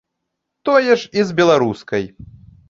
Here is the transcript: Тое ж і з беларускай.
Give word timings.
Тое 0.69 0.95
ж 1.01 1.11
і 1.19 1.25
з 1.33 1.37
беларускай. 1.41 2.03